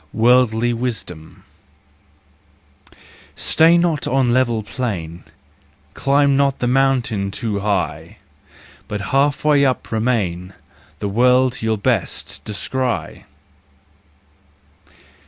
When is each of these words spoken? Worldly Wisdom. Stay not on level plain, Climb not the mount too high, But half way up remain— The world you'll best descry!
Worldly 0.13 0.73
Wisdom. 0.73 1.43
Stay 3.35 3.77
not 3.77 4.07
on 4.07 4.33
level 4.33 4.63
plain, 4.63 5.23
Climb 5.93 6.35
not 6.35 6.57
the 6.57 6.65
mount 6.65 7.11
too 7.31 7.59
high, 7.59 8.17
But 8.87 9.01
half 9.13 9.45
way 9.45 9.63
up 9.63 9.91
remain— 9.91 10.53
The 10.97 11.07
world 11.07 11.61
you'll 11.61 11.77
best 11.77 12.43
descry! 12.43 13.25